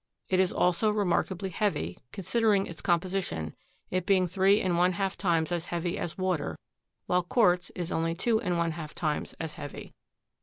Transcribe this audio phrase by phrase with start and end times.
[0.29, 3.53] It is also remarkably heavy, considering its composition,
[3.91, 6.57] it being three and one half times as heavy as water,
[7.05, 9.93] while quartz is only two and one half times as heavy.